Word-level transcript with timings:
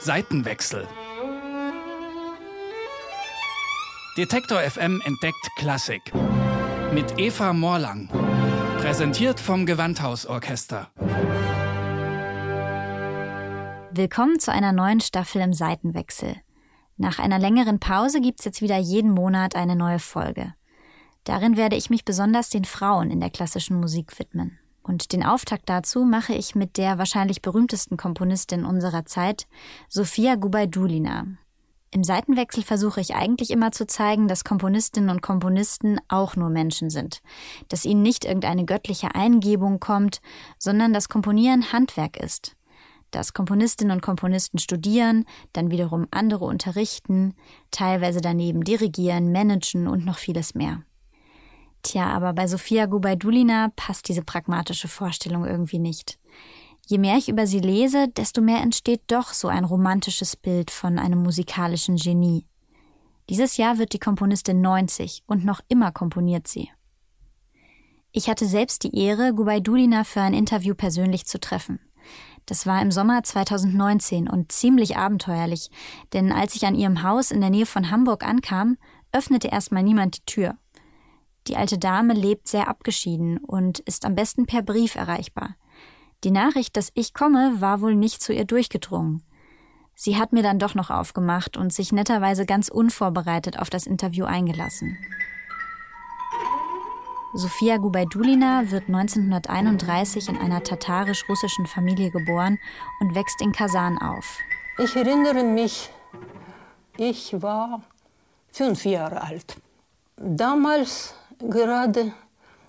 Seitenwechsel. 0.00 0.88
Detektor 4.16 4.60
FM 4.60 5.02
entdeckt 5.04 5.50
Klassik. 5.56 6.00
Mit 6.94 7.18
Eva 7.18 7.52
Morlang. 7.52 8.08
Präsentiert 8.78 9.38
vom 9.38 9.66
Gewandhausorchester. 9.66 10.90
Willkommen 13.92 14.40
zu 14.40 14.50
einer 14.50 14.72
neuen 14.72 15.00
Staffel 15.00 15.42
im 15.42 15.52
Seitenwechsel. 15.52 16.36
Nach 16.96 17.18
einer 17.18 17.38
längeren 17.38 17.78
Pause 17.78 18.20
gibt's 18.20 18.44
jetzt 18.44 18.62
wieder 18.62 18.78
jeden 18.78 19.10
Monat 19.10 19.56
eine 19.56 19.76
neue 19.76 19.98
Folge. 19.98 20.54
Darin 21.24 21.56
werde 21.56 21.76
ich 21.76 21.90
mich 21.90 22.04
besonders 22.04 22.48
den 22.48 22.64
Frauen 22.64 23.10
in 23.10 23.20
der 23.20 23.30
klassischen 23.30 23.78
Musik 23.78 24.18
widmen. 24.18 24.58
Und 24.88 25.12
den 25.12 25.22
Auftakt 25.22 25.68
dazu 25.68 26.04
mache 26.04 26.32
ich 26.32 26.54
mit 26.54 26.78
der 26.78 26.96
wahrscheinlich 26.96 27.42
berühmtesten 27.42 27.98
Komponistin 27.98 28.64
unserer 28.64 29.04
Zeit, 29.04 29.46
Sofia 29.90 30.34
Gubaidulina. 30.34 31.26
Im 31.90 32.04
Seitenwechsel 32.04 32.62
versuche 32.62 33.02
ich 33.02 33.14
eigentlich 33.14 33.50
immer 33.50 33.70
zu 33.70 33.86
zeigen, 33.86 34.28
dass 34.28 34.44
Komponistinnen 34.44 35.10
und 35.10 35.20
Komponisten 35.20 35.98
auch 36.08 36.36
nur 36.36 36.48
Menschen 36.48 36.88
sind, 36.88 37.20
dass 37.68 37.84
ihnen 37.84 38.02
nicht 38.02 38.24
irgendeine 38.24 38.64
göttliche 38.64 39.14
Eingebung 39.14 39.78
kommt, 39.78 40.22
sondern 40.58 40.94
dass 40.94 41.10
Komponieren 41.10 41.70
Handwerk 41.70 42.16
ist, 42.16 42.56
dass 43.10 43.34
Komponistinnen 43.34 43.94
und 43.94 44.00
Komponisten 44.00 44.58
studieren, 44.58 45.26
dann 45.52 45.70
wiederum 45.70 46.06
andere 46.10 46.46
unterrichten, 46.46 47.34
teilweise 47.70 48.22
daneben 48.22 48.64
dirigieren, 48.64 49.32
managen 49.32 49.86
und 49.86 50.06
noch 50.06 50.18
vieles 50.18 50.54
mehr. 50.54 50.82
Tja, 51.82 52.06
aber 52.06 52.32
bei 52.32 52.46
Sofia 52.46 52.86
Gubaidulina 52.86 53.72
passt 53.76 54.08
diese 54.08 54.22
pragmatische 54.22 54.88
Vorstellung 54.88 55.44
irgendwie 55.44 55.78
nicht. 55.78 56.18
Je 56.86 56.98
mehr 56.98 57.16
ich 57.16 57.28
über 57.28 57.46
sie 57.46 57.60
lese, 57.60 58.08
desto 58.08 58.40
mehr 58.40 58.62
entsteht 58.62 59.02
doch 59.08 59.32
so 59.32 59.48
ein 59.48 59.64
romantisches 59.64 60.36
Bild 60.36 60.70
von 60.70 60.98
einem 60.98 61.22
musikalischen 61.22 61.96
Genie. 61.96 62.46
Dieses 63.28 63.58
Jahr 63.58 63.78
wird 63.78 63.92
die 63.92 63.98
Komponistin 63.98 64.62
90 64.62 65.22
und 65.26 65.44
noch 65.44 65.60
immer 65.68 65.92
komponiert 65.92 66.48
sie. 66.48 66.70
Ich 68.10 68.28
hatte 68.30 68.46
selbst 68.46 68.84
die 68.84 68.98
Ehre, 68.98 69.34
Gubaidulina 69.34 70.02
für 70.04 70.22
ein 70.22 70.32
Interview 70.32 70.74
persönlich 70.74 71.26
zu 71.26 71.38
treffen. 71.38 71.78
Das 72.46 72.64
war 72.64 72.80
im 72.80 72.90
Sommer 72.90 73.22
2019 73.22 74.26
und 74.28 74.50
ziemlich 74.50 74.96
abenteuerlich, 74.96 75.68
denn 76.14 76.32
als 76.32 76.54
ich 76.54 76.64
an 76.64 76.74
ihrem 76.74 77.02
Haus 77.02 77.30
in 77.30 77.42
der 77.42 77.50
Nähe 77.50 77.66
von 77.66 77.90
Hamburg 77.90 78.24
ankam, 78.24 78.78
öffnete 79.12 79.48
erstmal 79.48 79.82
niemand 79.82 80.16
die 80.16 80.24
Tür. 80.24 80.56
Die 81.48 81.56
alte 81.56 81.78
Dame 81.78 82.12
lebt 82.12 82.46
sehr 82.46 82.68
abgeschieden 82.68 83.38
und 83.38 83.78
ist 83.80 84.04
am 84.04 84.14
besten 84.14 84.44
per 84.44 84.62
Brief 84.62 84.96
erreichbar. 84.96 85.56
Die 86.24 86.30
Nachricht, 86.30 86.76
dass 86.76 86.90
ich 86.94 87.14
komme, 87.14 87.60
war 87.60 87.80
wohl 87.80 87.94
nicht 87.94 88.20
zu 88.22 88.34
ihr 88.34 88.44
durchgedrungen. 88.44 89.22
Sie 89.94 90.16
hat 90.16 90.32
mir 90.32 90.42
dann 90.42 90.58
doch 90.58 90.74
noch 90.74 90.90
aufgemacht 90.90 91.56
und 91.56 91.72
sich 91.72 91.90
netterweise 91.90 92.44
ganz 92.44 92.68
unvorbereitet 92.68 93.58
auf 93.58 93.70
das 93.70 93.86
Interview 93.86 94.26
eingelassen. 94.26 94.98
Sofia 97.34 97.78
Gubaidulina 97.78 98.70
wird 98.70 98.88
1931 98.88 100.28
in 100.28 100.38
einer 100.38 100.62
tatarisch-russischen 100.62 101.66
Familie 101.66 102.10
geboren 102.10 102.58
und 103.00 103.14
wächst 103.14 103.40
in 103.40 103.52
Kasan 103.52 103.98
auf. 103.98 104.38
Ich 104.78 104.94
erinnere 104.96 105.44
mich, 105.44 105.90
ich 106.96 107.40
war 107.40 107.82
fünf 108.52 108.84
Jahre 108.84 109.22
alt. 109.22 109.56
Damals 110.16 111.14
gerade 111.38 112.12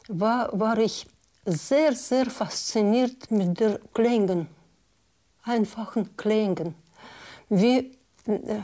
war, 0.08 0.58
war 0.58 0.78
ich 0.78 1.06
sehr, 1.45 1.94
sehr 1.94 2.30
fasziniert 2.30 3.31
mit 3.31 3.59
der 3.59 3.80
Klängen, 3.94 4.48
einfachen 5.44 6.16
Klängen. 6.16 6.76
Wie, 7.50 7.98
äh, 8.26 8.61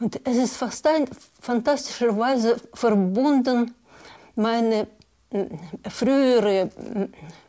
und 0.00 0.20
es 0.24 0.36
ist 0.36 0.56
fast 0.56 0.86
ein, 0.86 1.08
fantastischerweise 1.40 2.56
verbunden, 2.74 3.74
meine 4.34 4.88
äh, 5.30 5.46
frühere 5.88 6.60
äh, 6.60 6.68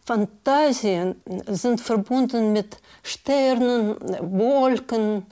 Fantasien 0.06 1.22
sind 1.48 1.82
verbunden 1.82 2.54
mit 2.54 2.78
Sternen, 3.04 3.98
Wolken 4.40 5.26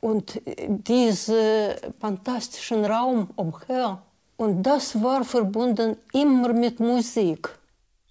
und 0.00 0.40
diesem 0.46 1.74
fantastischen 1.98 2.84
Raum 2.84 3.28
umher. 3.34 4.00
Und 4.40 4.62
das 4.62 5.02
war 5.02 5.22
verbunden 5.22 5.98
immer 6.14 6.54
mit 6.54 6.80
Musik. 6.80 7.50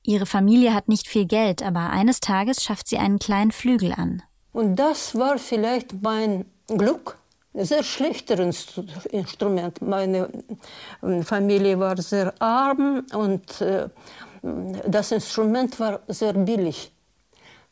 Ihre 0.03 0.28
Familie 0.28 0.75
hat 0.75 0.88
nicht 0.88 1.07
viel 1.07 1.25
Geld, 1.25 1.63
aber 1.63 1.90
eines 1.90 2.19
Tages 2.19 2.63
schafft 2.63 2.88
sie 2.88 3.00
einen 3.00 3.17
kleinen 3.17 3.51
Flügel 3.51 3.94
an. 3.94 4.22
Und 4.53 4.75
das 4.75 5.18
war 5.18 5.39
vielleicht 5.39 6.03
mein 6.03 6.45
Glück. 6.68 7.18
Ein 7.56 7.66
sehr 7.66 7.81
schlechtes 7.81 8.78
Instrument. 9.09 9.81
Meine 9.81 10.29
ähm, 11.01 11.23
Familie 11.23 11.79
war 11.79 12.00
sehr 12.00 12.31
arm 12.39 13.03
und 13.12 13.59
äh, 13.62 13.89
das 14.88 15.12
Instrument 15.12 15.79
war 15.79 16.01
sehr 16.09 16.34
billig. 16.34 16.91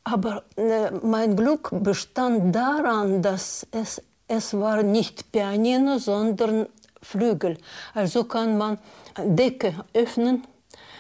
Aber 0.03 0.41
äh, 0.55 0.89
mein 1.03 1.35
Glück 1.35 1.69
bestand 1.83 2.55
daran, 2.55 3.21
dass 3.21 3.67
es, 3.69 4.01
es 4.27 4.55
war 4.55 4.81
nicht 4.81 5.31
Pianino, 5.31 5.99
sondern 5.99 6.65
Flügel. 7.07 7.57
Also 7.93 8.25
kann 8.25 8.57
man 8.57 8.79
Decke 9.17 9.73
öffnen 9.93 10.45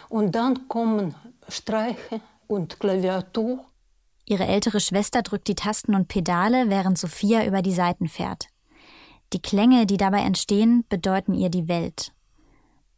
und 0.09 0.33
dann 0.33 0.67
kommen 0.67 1.15
Streiche 1.49 2.21
und 2.47 2.79
Klaviatur. 2.79 3.65
Ihre 4.25 4.45
ältere 4.45 4.79
Schwester 4.79 5.21
drückt 5.21 5.47
die 5.47 5.55
Tasten 5.55 5.95
und 5.95 6.07
Pedale, 6.07 6.69
während 6.69 6.97
Sophia 6.97 7.45
über 7.45 7.61
die 7.61 7.73
Saiten 7.73 8.07
fährt. 8.07 8.47
Die 9.33 9.41
Klänge, 9.41 9.85
die 9.85 9.97
dabei 9.97 10.19
entstehen, 10.19 10.85
bedeuten 10.89 11.33
ihr 11.33 11.49
die 11.49 11.67
Welt. 11.67 12.13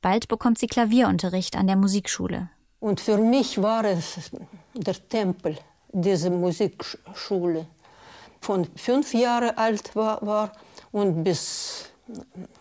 Bald 0.01 0.27
bekommt 0.27 0.59
sie 0.59 0.67
Klavierunterricht 0.67 1.55
an 1.55 1.67
der 1.67 1.75
Musikschule. 1.75 2.49
Und 2.79 2.99
für 3.01 3.17
mich 3.17 3.61
war 3.61 3.83
es 3.85 4.31
der 4.73 5.09
Tempel, 5.09 5.57
diese 5.91 6.29
Musikschule. 6.29 7.67
Von 8.41 8.67
fünf 8.75 9.13
Jahre 9.13 9.57
alt 9.57 9.95
war, 9.95 10.25
war 10.25 10.51
und 10.91 11.23
bis 11.23 11.88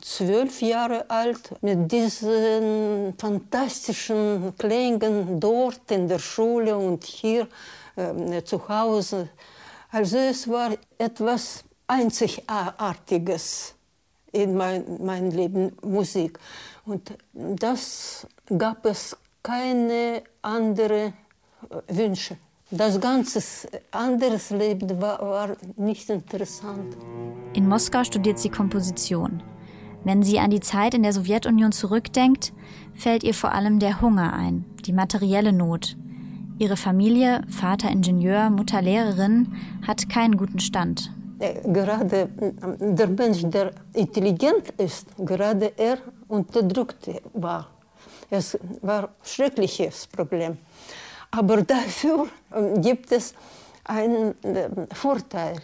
zwölf 0.01 0.61
Jahre 0.63 1.09
alt 1.09 1.63
mit 1.63 1.91
diesen 1.91 3.15
fantastischen 3.19 4.55
Klängen 4.59 5.41
dort 5.41 5.91
in 5.91 6.09
der 6.09 6.19
Schule 6.19 6.77
und 6.77 7.05
hier 7.05 7.49
äh, 7.97 8.43
zu 8.43 8.69
Hause. 8.69 9.29
Also 9.91 10.19
es 10.19 10.49
war 10.49 10.71
etwas 10.99 11.65
Einzigartiges 11.87 13.75
in 14.33 14.55
mein, 14.55 14.85
mein 15.01 15.31
Leben, 15.31 15.77
Musik. 15.83 16.39
Und 16.85 17.17
das 17.33 18.27
gab 18.57 18.85
es 18.85 19.17
keine 19.43 20.23
anderen 20.43 21.15
Wünsche. 21.89 22.37
Das 22.71 23.01
ganze 23.01 23.43
anderes 23.91 24.51
Leben 24.51 25.01
war, 25.01 25.21
war 25.21 25.57
nicht 25.77 26.11
interessant. 26.11 26.97
In 27.55 27.69
Moskau 27.69 28.05
studiert 28.05 28.39
sie 28.39 28.51
Komposition. 28.51 29.43
Wenn 30.05 30.23
sie 30.23 30.39
an 30.39 30.51
die 30.51 30.61
Zeit 30.61 30.95
in 30.95 31.03
der 31.03 31.13
Sowjetunion 31.13 31.73
zurückdenkt, 31.73 32.53
fällt 32.95 33.25
ihr 33.25 33.35
vor 33.35 33.53
allem 33.53 33.79
der 33.79 34.01
Hunger 34.01 34.33
ein, 34.33 34.65
die 34.85 34.93
materielle 34.93 35.53
Not. 35.53 35.97
Ihre 36.59 36.77
Familie, 36.77 37.43
Vater 37.49 37.91
Ingenieur, 37.91 38.51
Mutter 38.51 38.83
Lehrerin, 38.83 39.55
hat 39.87 40.09
keinen 40.09 40.37
guten 40.37 40.61
Stand. 40.61 41.13
Äh, 41.39 41.55
gerade 41.73 42.29
äh, 42.41 42.95
der 42.95 43.07
Mensch, 43.09 43.43
der 43.45 43.71
intelligent 43.95 44.71
ist, 44.77 45.07
gerade 45.19 45.73
er 45.77 45.99
unterdrückt 46.27 47.09
war. 47.33 47.69
Es 48.31 48.59
war 48.83 49.05
ein 49.05 49.09
schreckliches 49.23 50.07
Problem. 50.07 50.59
Aber 51.31 51.63
dafür 51.63 52.27
ähm, 52.55 52.81
gibt 52.83 53.13
es 53.13 53.35
einen 53.85 54.35
äh, 54.43 54.69
Vorteil. 54.93 55.61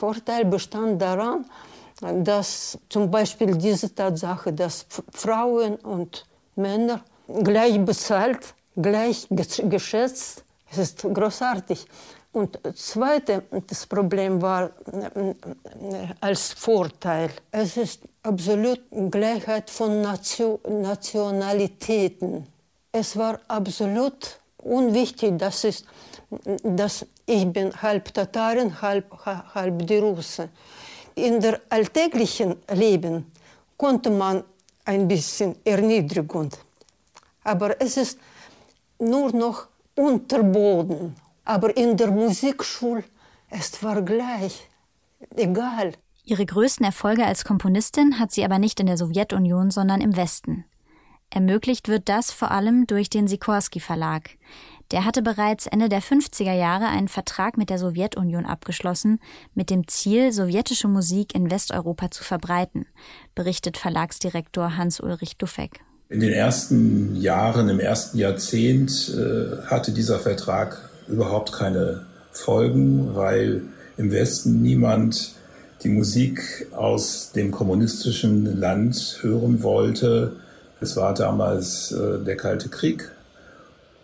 Vorteil 0.00 0.44
bestand 0.46 1.00
daran, 1.02 1.44
dass 2.24 2.78
zum 2.88 3.10
Beispiel 3.10 3.54
diese 3.56 3.94
Tatsache, 3.94 4.52
dass 4.52 4.86
Frauen 5.12 5.76
und 5.76 6.24
Männer 6.56 7.04
gleich 7.44 7.78
bezahlt, 7.84 8.54
gleich 8.76 9.26
geschätzt, 9.28 10.44
es 10.70 10.78
ist 10.78 11.02
großartig. 11.02 11.86
Und 12.32 12.60
zweite 12.74 13.42
das 13.66 13.86
Problem 13.86 14.40
war 14.40 14.62
äh, 14.66 15.34
als 16.20 16.52
Vorteil. 16.52 17.30
Es 17.50 17.76
ist 17.76 18.00
absolut 18.22 18.80
Gleichheit 19.10 19.68
von 19.68 20.00
Nation, 20.00 20.58
Nationalitäten. 20.68 22.46
Es 22.92 23.16
war 23.16 23.40
absolut 23.48 24.38
unwichtig, 24.58 25.38
dass, 25.38 25.64
ist, 25.64 25.84
dass 26.62 27.04
ich 27.30 27.46
bin 27.52 27.72
halb 27.80 28.12
Tatarin, 28.12 28.82
halb, 28.82 29.06
halb 29.54 29.86
die 29.86 29.98
Russe. 29.98 30.48
In 31.14 31.40
der 31.40 31.60
alltäglichen 31.68 32.56
Leben 32.72 33.30
konnte 33.76 34.10
man 34.10 34.42
ein 34.84 35.06
bisschen 35.06 35.54
Erniedrigung, 35.64 36.50
aber 37.44 37.80
es 37.80 37.96
ist 37.96 38.18
nur 38.98 39.32
noch 39.32 39.68
Unterboden, 39.94 41.14
Aber 41.44 41.76
in 41.76 41.96
der 41.96 42.10
Musikschule, 42.10 43.04
es 43.48 43.82
war 43.82 44.02
gleich, 44.02 44.68
egal. 45.36 45.92
Ihre 46.24 46.46
größten 46.46 46.86
Erfolge 46.86 47.26
als 47.26 47.44
Komponistin 47.44 48.18
hat 48.18 48.30
sie 48.30 48.44
aber 48.44 48.58
nicht 48.58 48.78
in 48.80 48.86
der 48.86 48.96
Sowjetunion, 48.96 49.70
sondern 49.70 50.00
im 50.00 50.16
Westen. 50.16 50.64
Ermöglicht 51.28 51.88
wird 51.88 52.08
das 52.08 52.30
vor 52.30 52.50
allem 52.50 52.86
durch 52.86 53.10
den 53.10 53.26
Sikorsky 53.26 53.80
Verlag. 53.80 54.30
Der 54.90 55.04
hatte 55.04 55.22
bereits 55.22 55.66
Ende 55.66 55.88
der 55.88 56.02
50er 56.02 56.52
Jahre 56.52 56.86
einen 56.86 57.06
Vertrag 57.06 57.56
mit 57.56 57.70
der 57.70 57.78
Sowjetunion 57.78 58.44
abgeschlossen, 58.44 59.20
mit 59.54 59.70
dem 59.70 59.86
Ziel, 59.86 60.32
sowjetische 60.32 60.88
Musik 60.88 61.34
in 61.34 61.50
Westeuropa 61.50 62.10
zu 62.10 62.24
verbreiten, 62.24 62.86
berichtet 63.36 63.76
Verlagsdirektor 63.76 64.76
Hans-Ulrich 64.76 65.36
Duffek. 65.36 65.80
In 66.08 66.18
den 66.18 66.32
ersten 66.32 67.14
Jahren, 67.14 67.68
im 67.68 67.78
ersten 67.78 68.18
Jahrzehnt 68.18 69.14
äh, 69.16 69.64
hatte 69.66 69.92
dieser 69.92 70.18
Vertrag 70.18 70.90
überhaupt 71.06 71.52
keine 71.52 72.06
Folgen, 72.32 73.14
weil 73.14 73.62
im 73.96 74.10
Westen 74.10 74.60
niemand 74.60 75.34
die 75.84 75.88
Musik 75.88 76.66
aus 76.72 77.30
dem 77.30 77.52
kommunistischen 77.52 78.58
Land 78.58 79.18
hören 79.22 79.62
wollte. 79.62 80.36
Es 80.80 80.96
war 80.96 81.14
damals 81.14 81.92
äh, 81.92 82.18
der 82.24 82.36
Kalte 82.36 82.68
Krieg. 82.68 83.12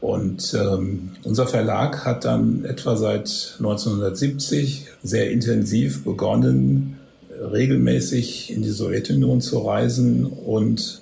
Und 0.00 0.54
ähm, 0.54 1.12
unser 1.24 1.46
Verlag 1.46 2.04
hat 2.04 2.24
dann 2.24 2.64
etwa 2.64 2.96
seit 2.96 3.56
1970 3.58 4.86
sehr 5.02 5.30
intensiv 5.30 6.04
begonnen, 6.04 6.98
regelmäßig 7.30 8.52
in 8.52 8.62
die 8.62 8.70
Sowjetunion 8.70 9.40
zu 9.40 9.58
reisen 9.58 10.26
und 10.26 11.00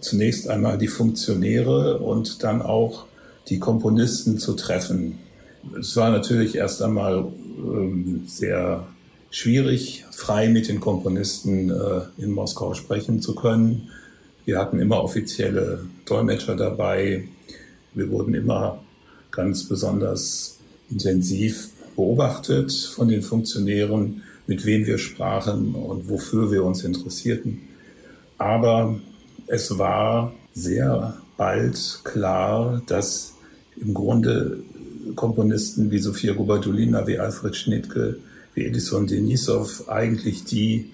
zunächst 0.00 0.48
einmal 0.48 0.78
die 0.78 0.88
Funktionäre 0.88 1.98
und 1.98 2.42
dann 2.42 2.62
auch 2.62 3.04
die 3.48 3.58
Komponisten 3.58 4.38
zu 4.38 4.54
treffen. 4.54 5.18
Es 5.78 5.96
war 5.96 6.10
natürlich 6.10 6.54
erst 6.54 6.82
einmal 6.82 7.26
ähm, 7.58 8.22
sehr 8.26 8.86
schwierig, 9.30 10.06
frei 10.10 10.48
mit 10.48 10.68
den 10.68 10.80
Komponisten 10.80 11.70
äh, 11.70 12.00
in 12.18 12.30
Moskau 12.30 12.74
sprechen 12.74 13.20
zu 13.20 13.34
können. 13.34 13.90
Wir 14.44 14.58
hatten 14.58 14.80
immer 14.80 15.02
offizielle 15.02 15.84
Dolmetscher 16.06 16.56
dabei. 16.56 17.24
Wir 17.94 18.10
wurden 18.10 18.34
immer 18.34 18.82
ganz 19.30 19.68
besonders 19.68 20.58
intensiv 20.90 21.70
beobachtet 21.96 22.72
von 22.72 23.08
den 23.08 23.22
Funktionären, 23.22 24.22
mit 24.46 24.64
wem 24.64 24.86
wir 24.86 24.98
sprachen 24.98 25.74
und 25.74 26.08
wofür 26.08 26.50
wir 26.50 26.64
uns 26.64 26.82
interessierten. 26.84 27.60
Aber 28.38 28.98
es 29.46 29.78
war 29.78 30.32
sehr 30.52 31.16
bald 31.36 32.00
klar, 32.04 32.82
dass 32.86 33.34
im 33.76 33.94
Grunde 33.94 34.62
Komponisten 35.14 35.90
wie 35.90 35.98
Sofia 35.98 36.32
Gubadulina, 36.32 37.06
wie 37.06 37.18
Alfred 37.18 37.56
Schnittke, 37.56 38.18
wie 38.54 38.66
Edison 38.66 39.06
Denisov 39.06 39.88
eigentlich 39.88 40.44
die 40.44 40.90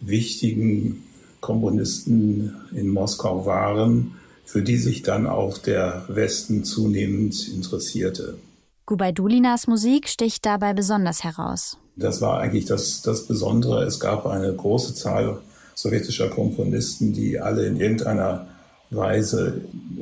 wichtigen 0.00 1.04
Komponisten 1.40 2.54
in 2.72 2.88
Moskau 2.88 3.46
waren, 3.46 4.12
für 4.50 4.62
die 4.62 4.78
sich 4.78 5.02
dann 5.02 5.28
auch 5.28 5.58
der 5.58 6.04
Westen 6.08 6.64
zunehmend 6.64 7.48
interessierte. 7.48 8.36
Gubaidulinas 8.84 9.68
Musik 9.68 10.08
sticht 10.08 10.44
dabei 10.44 10.74
besonders 10.74 11.22
heraus. 11.22 11.76
Das 11.94 12.20
war 12.20 12.40
eigentlich 12.40 12.64
das, 12.64 13.00
das 13.02 13.28
Besondere. 13.28 13.84
Es 13.84 14.00
gab 14.00 14.26
eine 14.26 14.52
große 14.52 14.94
Zahl 14.94 15.40
sowjetischer 15.76 16.30
Komponisten, 16.30 17.12
die 17.12 17.38
alle 17.38 17.64
in 17.64 17.76
irgendeiner 17.78 18.48
Weise 18.90 19.60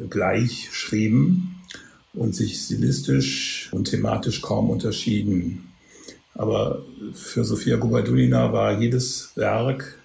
gleich 0.08 0.70
schrieben 0.72 1.56
und 2.14 2.34
sich 2.34 2.58
stilistisch 2.58 3.68
und 3.72 3.90
thematisch 3.90 4.40
kaum 4.40 4.70
unterschieden. 4.70 5.74
Aber 6.34 6.80
für 7.12 7.44
Sofia 7.44 7.76
Gubaidulina 7.76 8.50
war 8.50 8.80
jedes 8.80 9.32
Werk 9.34 9.98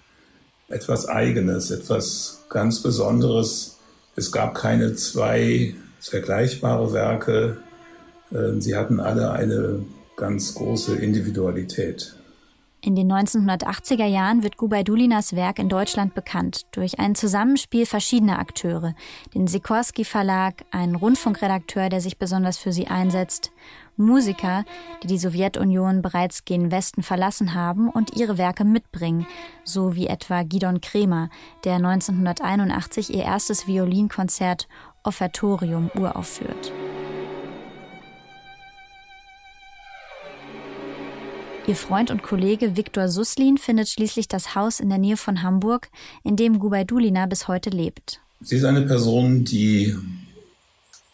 etwas 0.68 1.08
Eigenes, 1.08 1.70
etwas 1.70 2.44
ganz 2.50 2.82
Besonderes. 2.82 3.73
Es 4.16 4.32
gab 4.32 4.54
keine 4.54 4.94
zwei 4.94 5.74
vergleichbare 6.00 6.92
Werke. 6.92 7.58
Ähm, 8.32 8.60
sie 8.60 8.76
hatten 8.76 9.00
alle 9.00 9.32
eine 9.32 9.84
ganz 10.16 10.54
große 10.54 10.96
Individualität. 10.96 12.14
In 12.80 12.96
den 12.96 13.10
1980er 13.10 14.04
Jahren 14.04 14.42
wird 14.42 14.58
Gubaidulinas 14.58 15.34
Werk 15.34 15.58
in 15.58 15.70
Deutschland 15.70 16.14
bekannt 16.14 16.66
durch 16.72 16.98
ein 16.98 17.14
Zusammenspiel 17.14 17.86
verschiedener 17.86 18.38
Akteure, 18.38 18.94
den 19.34 19.46
Sikorsky 19.46 20.04
Verlag, 20.04 20.66
einen 20.70 20.94
Rundfunkredakteur, 20.94 21.88
der 21.88 22.02
sich 22.02 22.18
besonders 22.18 22.58
für 22.58 22.72
sie 22.72 22.88
einsetzt, 22.88 23.52
Musiker, 23.96 24.64
die 25.02 25.06
die 25.06 25.18
Sowjetunion 25.18 26.02
bereits 26.02 26.44
gen 26.44 26.70
Westen 26.70 27.02
verlassen 27.02 27.54
haben 27.54 27.88
und 27.88 28.16
ihre 28.16 28.38
Werke 28.38 28.64
mitbringen, 28.64 29.26
so 29.62 29.94
wie 29.94 30.06
etwa 30.06 30.42
Gidon 30.42 30.80
Kremer, 30.80 31.30
der 31.64 31.74
1981 31.74 33.14
ihr 33.14 33.24
erstes 33.24 33.66
Violinkonzert 33.66 34.68
Offertorium 35.02 35.90
uraufführt. 35.94 36.72
Ihr 41.66 41.76
Freund 41.76 42.10
und 42.10 42.22
Kollege 42.22 42.76
Viktor 42.76 43.08
Suslin 43.08 43.56
findet 43.56 43.88
schließlich 43.88 44.28
das 44.28 44.54
Haus 44.54 44.80
in 44.80 44.90
der 44.90 44.98
Nähe 44.98 45.16
von 45.16 45.42
Hamburg, 45.42 45.88
in 46.22 46.36
dem 46.36 46.58
Gubaidulina 46.58 47.24
bis 47.24 47.48
heute 47.48 47.70
lebt. 47.70 48.20
Sie 48.40 48.56
ist 48.56 48.64
eine 48.64 48.82
Person, 48.82 49.44
die 49.44 49.96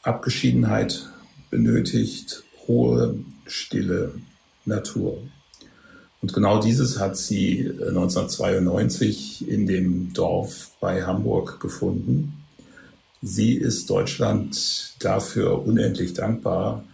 Abgeschiedenheit 0.02 1.08
benötigt, 1.50 2.42
hohe, 2.70 3.16
stille 3.46 4.12
Natur. 4.64 5.18
Und 6.22 6.32
genau 6.32 6.60
dieses 6.60 6.98
hat 6.98 7.16
sie 7.16 7.68
1992 7.68 9.48
in 9.48 9.66
dem 9.66 10.12
Dorf 10.12 10.70
bei 10.80 11.02
Hamburg 11.04 11.58
gefunden. 11.60 12.44
Sie 13.22 13.54
ist 13.54 13.90
Deutschland 13.90 14.94
dafür 15.00 15.66
unendlich 15.66 16.12
dankbar, 16.14 16.84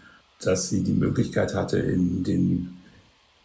dass 0.40 0.70
sie 0.70 0.82
die 0.82 0.92
Möglichkeit 0.92 1.54
hatte, 1.54 1.78
in 1.78 2.24
den 2.24 2.76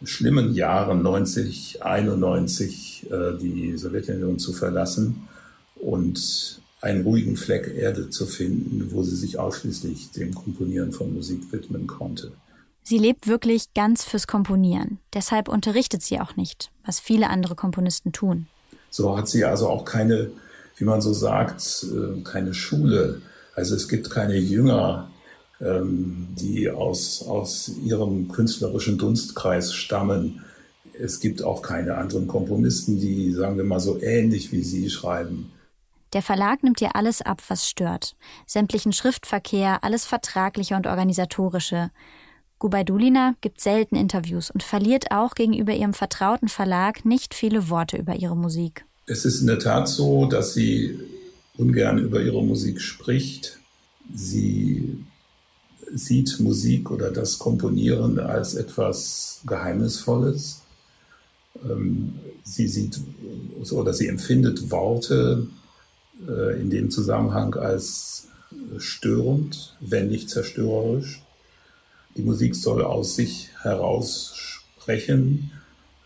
schlimmen 0.04 0.54
Jahren 0.54 1.02
90, 1.02 1.82
91 1.82 3.10
äh, 3.10 3.38
die 3.38 3.76
Sowjetunion 3.76 4.38
zu 4.38 4.52
verlassen 4.52 5.28
und 5.76 6.61
einen 6.82 7.02
ruhigen 7.04 7.36
Fleck 7.36 7.72
Erde 7.74 8.10
zu 8.10 8.26
finden, 8.26 8.88
wo 8.92 9.02
sie 9.02 9.16
sich 9.16 9.38
ausschließlich 9.38 10.10
dem 10.10 10.34
Komponieren 10.34 10.92
von 10.92 11.14
Musik 11.14 11.52
widmen 11.52 11.86
konnte. 11.86 12.32
Sie 12.82 12.98
lebt 12.98 13.28
wirklich 13.28 13.72
ganz 13.74 14.04
fürs 14.04 14.26
Komponieren. 14.26 14.98
Deshalb 15.14 15.48
unterrichtet 15.48 16.02
sie 16.02 16.20
auch 16.20 16.36
nicht, 16.36 16.70
was 16.84 16.98
viele 16.98 17.30
andere 17.30 17.54
Komponisten 17.54 18.12
tun. 18.12 18.46
So 18.90 19.16
hat 19.16 19.28
sie 19.28 19.44
also 19.44 19.68
auch 19.68 19.84
keine, 19.84 20.32
wie 20.76 20.84
man 20.84 21.00
so 21.00 21.12
sagt, 21.12 21.84
äh, 21.84 22.20
keine 22.22 22.52
Schule. 22.52 23.22
Also 23.54 23.76
es 23.76 23.88
gibt 23.88 24.10
keine 24.10 24.36
Jünger 24.36 25.08
ähm, 25.62 26.28
die 26.38 26.68
aus, 26.68 27.22
aus 27.22 27.70
ihrem 27.84 28.28
künstlerischen 28.28 28.98
Dunstkreis 28.98 29.72
stammen. 29.72 30.42
Es 30.98 31.20
gibt 31.20 31.42
auch 31.42 31.62
keine 31.62 31.96
anderen 31.96 32.26
Komponisten, 32.26 32.98
die, 32.98 33.32
sagen 33.32 33.56
wir 33.56 33.64
mal, 33.64 33.78
so 33.78 34.00
ähnlich 34.02 34.50
wie 34.50 34.64
sie 34.64 34.90
schreiben. 34.90 35.51
Der 36.12 36.22
Verlag 36.22 36.62
nimmt 36.62 36.80
ihr 36.80 36.94
alles 36.94 37.22
ab, 37.22 37.42
was 37.48 37.68
stört. 37.68 38.16
Sämtlichen 38.46 38.92
Schriftverkehr, 38.92 39.82
alles 39.82 40.04
Vertragliche 40.04 40.76
und 40.76 40.86
Organisatorische. 40.86 41.90
Gubaidulina 42.58 43.34
gibt 43.40 43.60
selten 43.60 43.96
Interviews 43.96 44.50
und 44.50 44.62
verliert 44.62 45.10
auch 45.10 45.34
gegenüber 45.34 45.74
ihrem 45.74 45.94
vertrauten 45.94 46.48
Verlag 46.48 47.04
nicht 47.04 47.34
viele 47.34 47.70
Worte 47.70 47.96
über 47.96 48.14
ihre 48.14 48.36
Musik. 48.36 48.84
Es 49.06 49.24
ist 49.24 49.40
in 49.40 49.46
der 49.46 49.58
Tat 49.58 49.88
so, 49.88 50.26
dass 50.26 50.54
sie 50.54 50.98
ungern 51.56 51.98
über 51.98 52.20
ihre 52.20 52.44
Musik 52.44 52.80
spricht. 52.80 53.58
Sie 54.14 55.04
sieht 55.92 56.38
Musik 56.40 56.90
oder 56.90 57.10
das 57.10 57.38
Komponieren 57.38 58.18
als 58.18 58.54
etwas 58.54 59.40
Geheimnisvolles. 59.46 60.62
Ähm, 61.64 62.14
sie 62.44 62.68
sieht 62.68 63.00
oder 63.72 63.92
sie 63.92 64.06
empfindet 64.06 64.70
Worte 64.70 65.48
äh, 66.28 66.60
in 66.60 66.70
dem 66.70 66.90
Zusammenhang 66.90 67.54
als 67.54 68.28
störend, 68.78 69.76
wenn 69.80 70.08
nicht 70.08 70.30
zerstörerisch. 70.30 71.22
Die 72.16 72.22
Musik 72.22 72.54
soll 72.54 72.82
aus 72.82 73.16
sich 73.16 73.48
heraus 73.62 74.34
sprechen. 74.36 75.50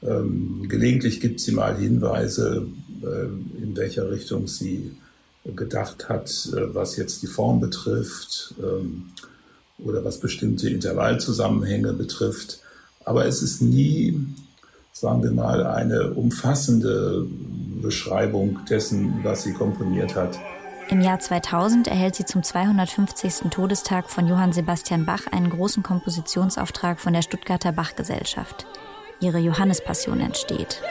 Ähm, 0.02 0.66
gelegentlich 0.68 1.20
gibt 1.20 1.40
sie 1.40 1.52
mal 1.52 1.76
Hinweise, 1.76 2.68
äh, 3.02 3.62
in 3.62 3.76
welcher 3.76 4.10
Richtung 4.10 4.46
sie 4.46 4.96
gedacht 5.44 6.08
hat, 6.08 6.30
äh, 6.54 6.74
was 6.74 6.96
jetzt 6.96 7.22
die 7.22 7.26
Form 7.26 7.60
betrifft. 7.60 8.54
Ähm, 8.62 9.10
oder 9.78 10.04
was 10.04 10.18
bestimmte 10.18 10.70
Intervallzusammenhänge 10.70 11.92
betrifft. 11.92 12.60
Aber 13.04 13.26
es 13.26 13.42
ist 13.42 13.60
nie, 13.60 14.18
sagen 14.92 15.22
wir 15.22 15.30
mal, 15.30 15.64
eine 15.66 16.12
umfassende 16.12 17.26
Beschreibung 17.86 18.64
dessen, 18.68 19.22
was 19.22 19.44
sie 19.44 19.52
komponiert 19.52 20.16
hat. 20.16 20.38
Im 20.88 21.00
Jahr 21.00 21.20
2000 21.20 21.86
erhält 21.86 22.16
sie 22.16 22.24
zum 22.24 22.42
250. 22.42 23.50
Todestag 23.50 24.10
von 24.10 24.26
Johann 24.26 24.52
Sebastian 24.52 25.06
Bach 25.06 25.28
einen 25.30 25.50
großen 25.50 25.84
Kompositionsauftrag 25.84 26.98
von 26.98 27.12
der 27.12 27.22
Stuttgarter 27.22 27.70
Bachgesellschaft. 27.70 28.66
Ihre 29.20 29.38
Johannespassion 29.38 30.20
entsteht. 30.20 30.82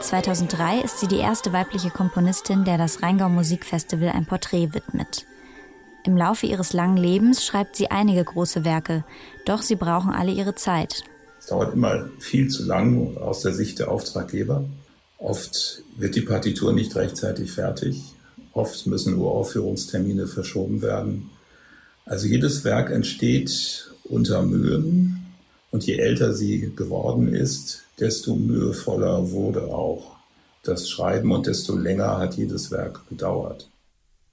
2003 0.00 0.80
ist 0.80 1.00
sie 1.00 1.08
die 1.08 1.18
erste 1.18 1.54
weibliche 1.54 1.90
Komponistin, 1.90 2.64
der 2.64 2.76
das 2.76 3.02
Rheingau 3.02 3.30
Musikfestival 3.30 4.10
ein 4.10 4.26
Porträt 4.26 4.74
widmet. 4.74 5.26
Im 6.04 6.16
Laufe 6.16 6.46
ihres 6.46 6.74
langen 6.74 6.98
Lebens 6.98 7.44
schreibt 7.44 7.76
sie 7.76 7.90
einige 7.90 8.22
große 8.22 8.64
Werke, 8.64 9.04
doch 9.46 9.62
sie 9.62 9.74
brauchen 9.74 10.12
alle 10.12 10.30
ihre 10.30 10.54
Zeit. 10.54 11.02
Es 11.46 11.50
dauert 11.50 11.74
immer 11.74 12.08
viel 12.18 12.48
zu 12.48 12.64
lang 12.64 13.16
aus 13.18 13.42
der 13.42 13.52
Sicht 13.52 13.78
der 13.78 13.88
Auftraggeber. 13.88 14.64
Oft 15.16 15.80
wird 15.96 16.16
die 16.16 16.22
Partitur 16.22 16.72
nicht 16.72 16.96
rechtzeitig 16.96 17.52
fertig. 17.52 18.02
Oft 18.52 18.88
müssen 18.88 19.16
Uraufführungstermine 19.16 20.26
verschoben 20.26 20.82
werden. 20.82 21.30
Also 22.04 22.26
jedes 22.26 22.64
Werk 22.64 22.90
entsteht 22.90 23.92
unter 24.02 24.42
Mühen 24.42 25.24
und 25.70 25.86
je 25.86 25.98
älter 25.98 26.34
sie 26.34 26.72
geworden 26.74 27.32
ist, 27.32 27.84
desto 28.00 28.34
mühevoller 28.34 29.30
wurde 29.30 29.68
auch 29.68 30.16
das 30.64 30.90
Schreiben 30.90 31.30
und 31.30 31.46
desto 31.46 31.76
länger 31.76 32.18
hat 32.18 32.34
jedes 32.34 32.72
Werk 32.72 33.08
gedauert. 33.08 33.70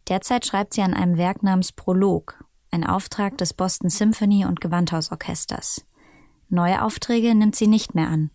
Derzeit 0.10 0.48
schreibt 0.48 0.74
sie 0.74 0.82
an 0.82 0.96
einem 0.96 1.17
Werk 1.17 1.43
namens 1.43 1.74
Prolog, 1.74 2.43
ein 2.72 2.84
Auftrag 2.84 3.38
des 3.38 3.53
Boston 3.53 3.91
Symphony 3.91 4.46
und 4.46 4.62
Gewandhausorchesters. 4.62 5.86
Neue 6.50 6.83
Aufträge 6.83 7.33
nimmt 7.35 7.55
sie 7.55 7.67
nicht 7.67 7.95
mehr 7.95 8.09
an. 8.09 8.29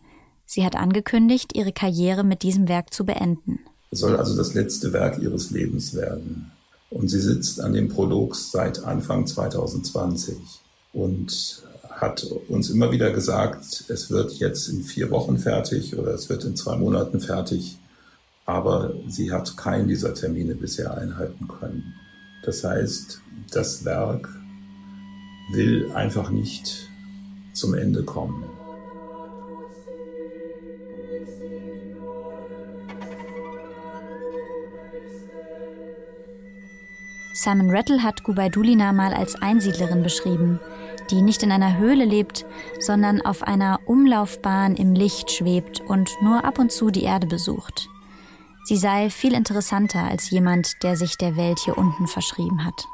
Sie 0.45 0.65
hat 0.65 0.77
angekündigt, 0.77 1.55
ihre 1.55 1.73
Karriere 1.73 2.25
mit 2.25 2.43
diesem 2.43 2.69
Werk 2.69 2.93
zu 2.93 3.05
beenden. 3.05 3.61
Es 3.91 4.01
soll 4.01 4.17
also 4.17 4.37
das 4.37 4.55
letzte 4.55 4.93
Werk 4.93 5.19
ihres 5.19 5.51
Lebens 5.51 5.95
werden. 5.95 6.51
Und 6.91 7.09
sie 7.09 7.21
sitzt 7.21 7.61
an 7.61 7.75
dem 7.75 7.89
Prolog 7.89 8.35
seit 8.35 8.83
Anfang 8.83 9.27
2020 9.27 10.37
und 10.93 11.63
hat 11.91 12.25
uns 12.49 12.71
immer 12.71 12.93
wieder 12.93 13.11
gesagt, 13.11 13.85
es 13.89 14.11
wird 14.11 14.33
jetzt 14.35 14.69
in 14.69 14.83
vier 14.83 15.11
Wochen 15.11 15.39
fertig 15.39 15.99
oder 15.99 16.15
es 16.15 16.29
wird 16.29 16.45
in 16.45 16.57
zwei 16.57 16.77
Monaten 16.77 17.21
fertig. 17.21 17.79
Aber 18.47 18.95
sie 19.09 19.31
hat 19.33 19.57
keinen 19.57 19.89
dieser 19.89 20.15
Termine 20.15 20.55
bisher 20.55 20.97
einhalten 20.97 21.49
können. 21.49 21.95
Das 22.45 22.65
heißt, 22.65 23.21
das 23.51 23.85
Werk 23.85 24.29
will 25.53 25.91
einfach 25.93 26.31
nicht 26.31 26.88
zum 27.59 27.75
Ende 27.75 28.05
kommen. 28.05 28.45
Simon 37.35 37.71
Rattle 37.71 38.03
hat 38.03 38.25
Gubaidulina 38.25 38.93
mal 38.93 39.15
als 39.15 39.37
Einsiedlerin 39.37 40.03
beschrieben, 40.03 40.59
die 41.11 41.23
nicht 41.23 41.45
in 41.45 41.53
einer 41.53 41.79
Höhle 41.79 42.05
lebt, 42.05 42.45
sondern 42.81 43.21
auf 43.23 43.43
einer 43.43 43.79
Umlaufbahn 43.87 44.75
im 44.75 44.93
Licht 44.93 45.31
schwebt 45.31 45.81
und 45.81 46.11
nur 46.21 46.45
ab 46.45 46.59
und 46.59 46.73
zu 46.73 46.91
die 46.91 47.05
Erde 47.05 47.29
besucht. 47.29 47.89
Sie 48.65 48.77
sei 48.77 49.09
viel 49.09 49.35
interessanter 49.35 50.03
als 50.03 50.31
jemand, 50.31 50.83
der 50.83 50.97
sich 50.97 51.17
der 51.17 51.37
Welt 51.37 51.61
hier 51.61 51.79
unten 51.79 52.07
verschrieben 52.07 52.65
hat. 52.65 52.89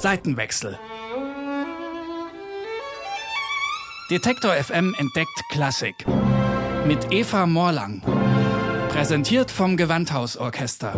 Seitenwechsel. 0.00 0.78
Detektor 4.10 4.54
FM 4.54 4.94
entdeckt 4.96 5.42
Klassik 5.50 5.94
mit 6.86 7.12
Eva 7.12 7.44
Morlang. 7.44 8.00
Präsentiert 8.88 9.50
vom 9.50 9.76
Gewandhausorchester. 9.76 10.94